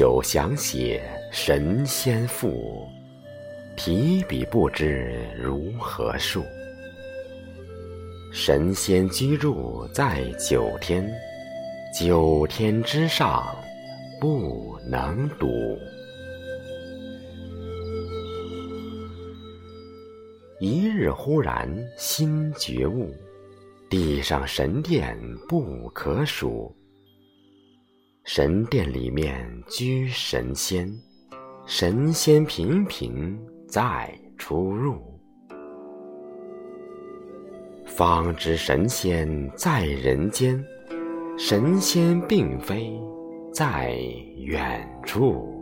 [0.00, 2.88] 许久想写神仙赋，
[3.76, 6.42] 提笔不知如何述。
[8.32, 11.06] 神仙居住在九天，
[11.94, 13.46] 九天之上
[14.18, 15.46] 不能读。
[20.60, 23.14] 一日忽然心觉悟，
[23.90, 25.14] 地上神殿
[25.46, 26.74] 不可数。
[28.24, 30.86] 神殿里面居神仙，
[31.66, 35.00] 神仙频频在出入。
[37.86, 40.62] 方知神仙在人间，
[41.38, 42.92] 神仙并非
[43.52, 43.94] 在
[44.36, 45.59] 远处。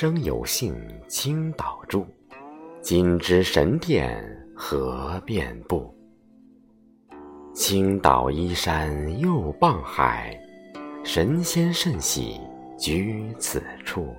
[0.00, 2.06] 生有幸倾倒住，
[2.80, 5.92] 今知神殿何遍布。
[7.52, 10.38] 倾倒依山又傍海，
[11.02, 12.40] 神仙甚喜
[12.78, 14.14] 居此处。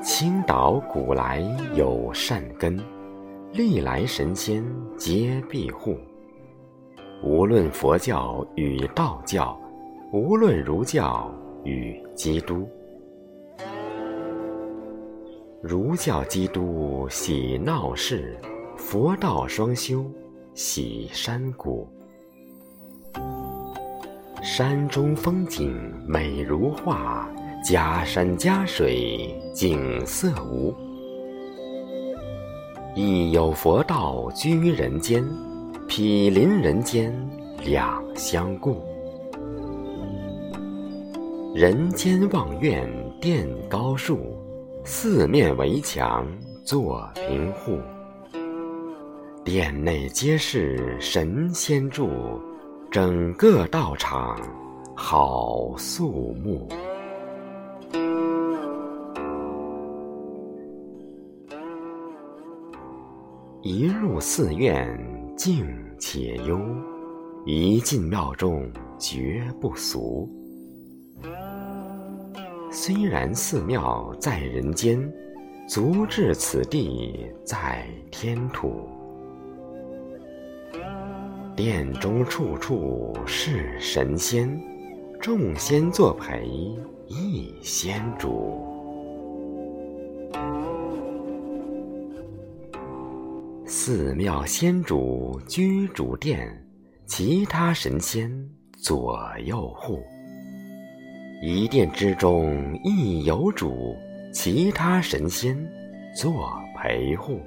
[0.00, 1.42] 青岛古来
[1.74, 2.78] 有善根，
[3.54, 4.64] 历来神仙
[4.96, 5.98] 皆庇护。
[7.24, 9.60] 无论佛教与道教，
[10.12, 11.28] 无论儒教。
[11.66, 12.68] 与基督，
[15.60, 18.38] 儒教基督喜闹市，
[18.76, 20.06] 佛道双修
[20.54, 21.88] 喜山谷。
[24.40, 27.28] 山中风景美如画，
[27.64, 30.72] 假山假水景色无。
[32.94, 35.24] 亦有佛道居人间，
[35.88, 37.12] 毗邻人间
[37.64, 38.80] 两相顾。
[41.56, 42.86] 人间望院
[43.18, 44.36] 殿高树，
[44.84, 46.26] 四面围墙
[46.66, 47.80] 作平户。
[49.42, 52.10] 殿内皆是神仙住，
[52.90, 54.38] 整个道场
[54.94, 56.68] 好肃穆。
[63.62, 64.86] 一入寺院
[65.38, 65.66] 静
[65.98, 66.60] 且幽，
[67.46, 70.30] 一进庙中绝不俗。
[72.78, 75.10] 虽然寺庙在人间，
[75.66, 78.86] 足至此地在天土。
[81.56, 84.60] 殿中处处是神仙，
[85.18, 86.46] 众仙作陪
[87.06, 88.60] 一仙主。
[93.64, 96.62] 寺庙仙主居主殿，
[97.06, 98.30] 其他神仙
[98.76, 100.02] 左右护。
[101.42, 103.94] 一殿之中亦有主，
[104.32, 105.56] 其他神仙
[106.14, 107.40] 作陪护。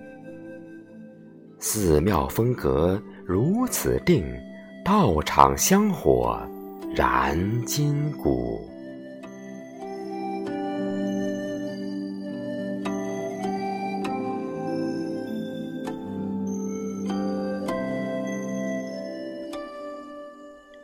[1.57, 4.23] 寺庙风格如此定，
[4.85, 6.39] 道场香火
[6.95, 8.61] 燃筋骨。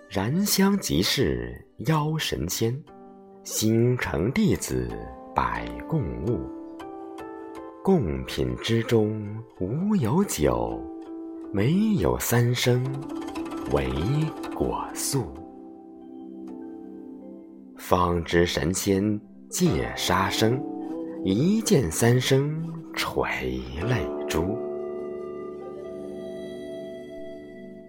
[0.09, 2.75] 燃香即是邀神仙。
[3.45, 4.89] 心诚弟子
[5.35, 6.49] 百供物，
[7.83, 9.23] 供品之中
[9.59, 10.81] 无有酒，
[11.53, 12.83] 没有三生
[13.71, 13.87] 唯
[14.55, 15.27] 果素。
[17.77, 20.59] 方知神仙戒杀生，
[21.23, 24.57] 一见三生垂泪珠。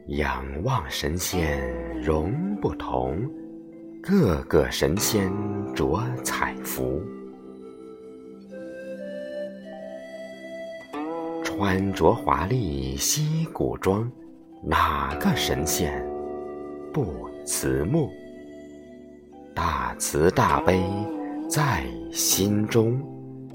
[0.09, 1.67] 仰望神仙
[2.03, 2.31] 容
[2.61, 3.27] 不同。
[4.09, 5.33] 个个神仙
[5.75, 7.03] 着彩服，
[11.43, 14.09] 穿着华丽西古装，
[14.63, 16.07] 哪个神仙
[16.93, 18.09] 不慈目？
[19.53, 20.81] 大慈大悲
[21.51, 23.03] 在心中，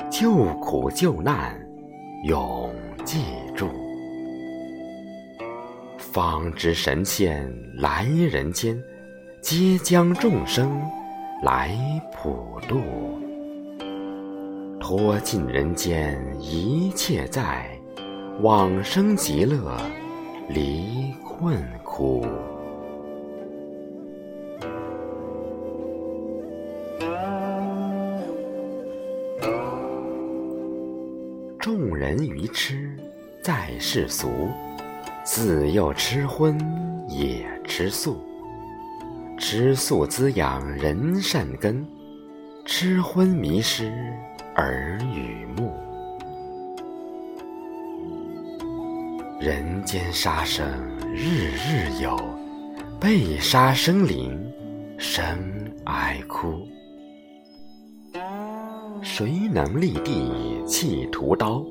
[0.09, 1.57] 救苦救难
[2.25, 2.69] 永
[3.06, 3.19] 记
[3.56, 3.69] 住。
[5.97, 8.77] 方知神仙来人间。
[9.41, 10.79] 皆将众生
[11.41, 11.75] 来
[12.13, 12.79] 普度，
[14.79, 17.67] 脱尽人间一切债，
[18.41, 19.75] 往生极乐
[20.47, 22.23] 离困苦。
[31.59, 32.95] 众人愚痴
[33.41, 34.29] 在世俗，
[35.23, 36.55] 自幼吃荤
[37.09, 38.21] 也吃素。
[39.41, 41.83] 吃素滋养人善根，
[42.63, 43.91] 吃荤迷失
[44.55, 45.73] 耳与目。
[49.39, 50.63] 人间杀生
[51.11, 52.15] 日日有，
[52.99, 54.39] 被杀生灵
[54.99, 55.35] 生
[55.85, 56.53] 哀哭。
[59.01, 61.65] 谁能立地弃屠刀，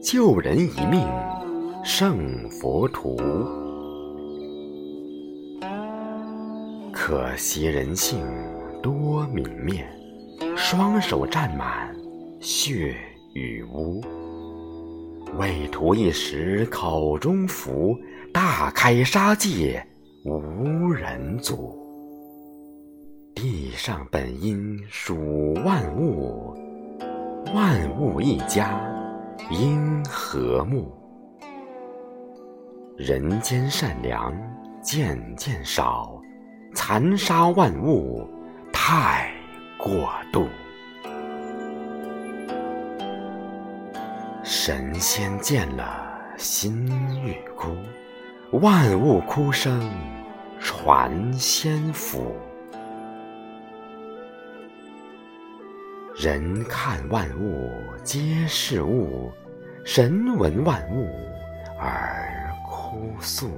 [0.00, 1.04] 救人一命
[1.84, 3.16] 胜佛图？
[7.08, 8.18] 可惜人性
[8.82, 9.86] 多泯灭，
[10.56, 11.94] 双手沾满
[12.40, 12.96] 血
[13.32, 14.00] 与污。
[15.38, 17.96] 为图一时口中福，
[18.32, 19.86] 大开杀戒
[20.24, 21.78] 无人阻。
[23.36, 26.56] 地上本应属万物，
[27.54, 28.80] 万物一家
[29.52, 30.92] 应和睦。
[32.96, 34.34] 人间善良
[34.82, 36.15] 渐渐少，
[36.88, 38.30] 残杀万物
[38.72, 39.28] 太
[39.76, 40.46] 过度。
[44.44, 46.86] 神仙见了心
[47.24, 47.76] 欲哭，
[48.60, 49.90] 万物哭声
[50.60, 52.36] 传仙府。
[56.14, 57.68] 人看万物
[58.04, 59.32] 皆是物，
[59.84, 61.08] 神闻万物
[61.80, 63.50] 而哭诉。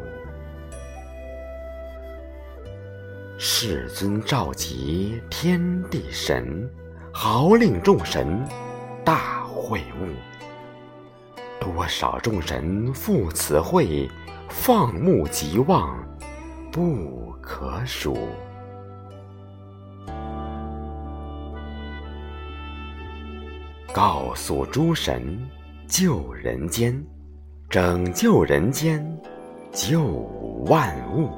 [3.40, 6.68] 世尊召集天地神，
[7.12, 8.44] 号令众神
[9.04, 10.08] 大会悟。
[11.60, 14.10] 多少众神赴此会，
[14.48, 16.04] 放目极望，
[16.72, 18.26] 不可数。
[23.92, 25.48] 告诉诸神，
[25.86, 27.00] 救人间，
[27.70, 29.16] 拯救人间，
[29.70, 30.02] 救
[30.66, 31.30] 万物。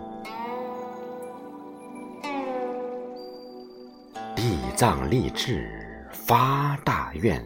[4.37, 5.69] 地藏立志
[6.11, 7.44] 发大愿，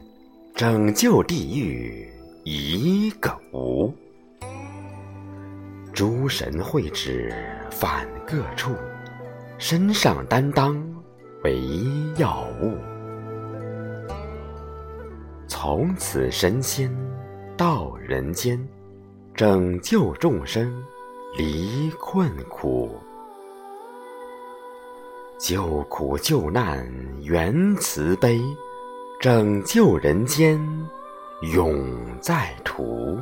[0.54, 2.08] 拯救地狱。
[2.44, 3.90] 一个无，
[5.94, 7.34] 诸神会旨
[7.70, 8.74] 返各处，
[9.56, 10.76] 身上担当
[11.42, 11.62] 为
[12.18, 12.76] 要务。
[15.48, 16.94] 从此神仙
[17.56, 18.62] 到人间，
[19.34, 20.70] 拯救众生
[21.38, 23.00] 离困苦，
[25.46, 28.40] 救苦救难缘慈悲，
[29.20, 30.58] 拯救人间。
[31.52, 31.86] 永
[32.18, 33.20] 在途。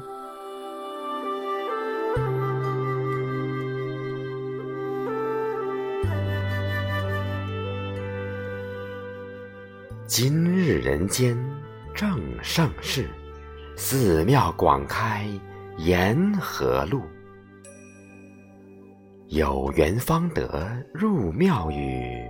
[10.07, 11.37] 今日人间
[11.93, 13.09] 正盛世，
[13.75, 15.27] 寺庙广开
[15.77, 17.03] 沿河路。
[19.33, 22.23] 有缘方得入庙宇，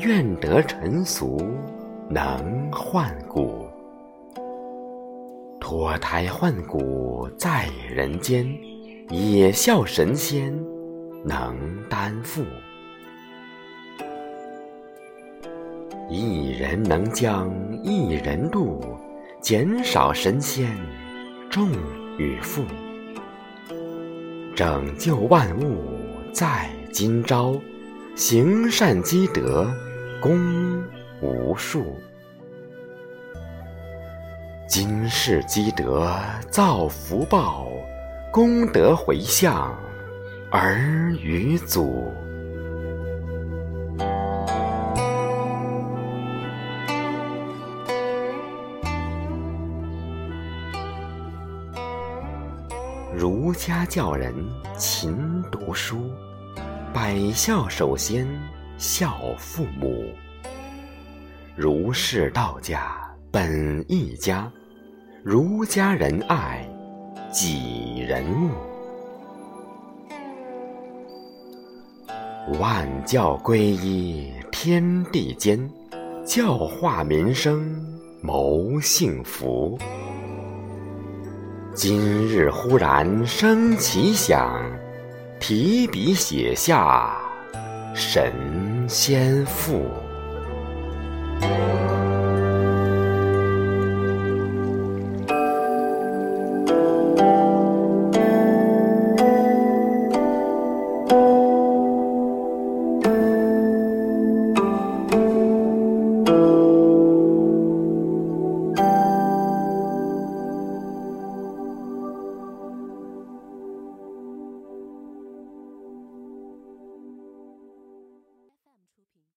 [0.00, 1.38] 愿得尘俗
[2.08, 3.66] 能换骨。
[5.60, 8.46] 脱胎换骨在人间，
[9.10, 10.58] 也笑神仙
[11.22, 11.54] 能
[11.90, 12.42] 担负。
[16.08, 17.52] 一人能将
[17.82, 18.80] 一人渡，
[19.42, 20.66] 减少神仙
[21.50, 21.68] 重
[22.16, 22.62] 与负。
[24.54, 25.76] 拯救万物
[26.32, 27.60] 在今朝，
[28.16, 29.70] 行善积德
[30.18, 30.82] 功
[31.20, 32.00] 无数。
[34.66, 36.10] 今世积德
[36.48, 37.68] 造福报，
[38.32, 39.78] 功德回向
[40.50, 42.10] 儿与祖。
[53.14, 54.34] 儒家教人
[54.78, 55.14] 勤
[55.50, 56.10] 读书，
[56.94, 58.26] 百孝首先
[58.78, 60.10] 孝父母。
[61.54, 62.96] 儒释道家
[63.30, 64.50] 本一家。
[65.22, 66.66] 儒家仁爱
[67.30, 68.50] 己人物，
[72.58, 75.70] 万教归一天地间，
[76.24, 77.72] 教化民生
[78.20, 79.78] 谋幸福。
[81.74, 84.60] 今日忽然生奇想，
[85.40, 87.16] 提笔写下
[87.94, 88.30] 神
[88.86, 89.90] 仙赋。